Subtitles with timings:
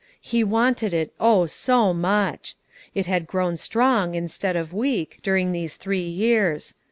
[0.19, 2.55] He wanted it, oh, so much!
[2.95, 6.73] it had grown strong, instead of weak, during these three years.